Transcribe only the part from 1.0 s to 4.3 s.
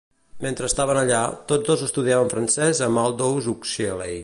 allà, tots dos estudiaven francès amb Aldous Huxley.